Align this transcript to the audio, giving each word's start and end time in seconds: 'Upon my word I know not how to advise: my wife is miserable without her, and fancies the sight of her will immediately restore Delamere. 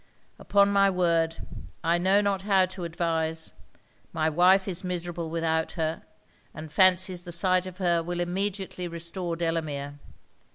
'Upon 0.39 0.69
my 0.73 0.89
word 0.89 1.45
I 1.83 1.99
know 1.99 2.21
not 2.21 2.41
how 2.41 2.65
to 2.65 2.85
advise: 2.85 3.53
my 4.11 4.29
wife 4.31 4.67
is 4.67 4.83
miserable 4.83 5.29
without 5.29 5.73
her, 5.73 6.01
and 6.55 6.71
fancies 6.71 7.23
the 7.23 7.31
sight 7.31 7.67
of 7.67 7.77
her 7.77 8.01
will 8.01 8.19
immediately 8.19 8.87
restore 8.87 9.35
Delamere. 9.35 9.99